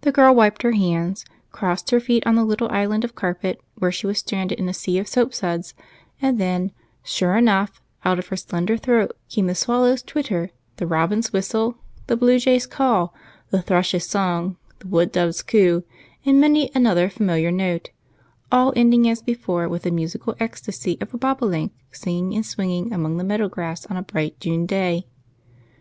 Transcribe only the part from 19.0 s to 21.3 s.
as before with the musical ecstasy of a